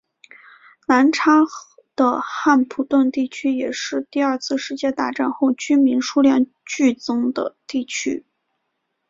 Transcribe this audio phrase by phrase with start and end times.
[0.87, 1.41] 南叉
[1.95, 8.25] 的汉普顿地区也是第二次世界大战后居民数量剧增的地区。